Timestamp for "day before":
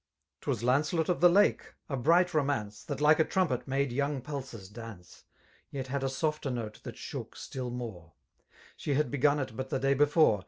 9.79-10.39